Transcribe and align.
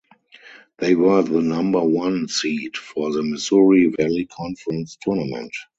They 0.79 0.95
were 0.95 1.21
the 1.21 1.41
number 1.43 1.83
one 1.85 2.27
seed 2.27 2.75
for 2.75 3.11
the 3.13 3.21
Missouri 3.21 3.85
Valley 3.95 4.25
Conference 4.25 4.97
Tournament. 4.99 5.53